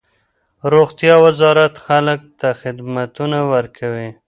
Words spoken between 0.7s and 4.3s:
روغتیا وزارت خلک ته خدمتونه ورکوي.